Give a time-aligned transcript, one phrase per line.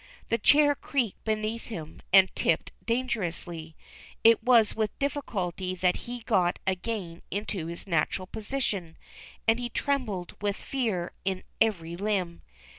[0.29, 3.75] The chair creaked beneath him and tipped dangerously.
[4.23, 8.97] It was with difficulty that he got again into his natural position,
[9.47, 12.41] and he trembled with fear in every limb.